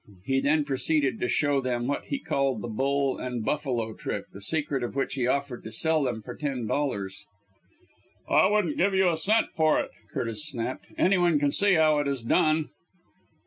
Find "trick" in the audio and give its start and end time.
3.93-4.25